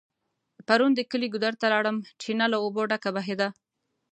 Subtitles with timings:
[0.67, 3.47] پرون د کلي ګودر ته لاړم .چينه له اوبو ډکه بهيده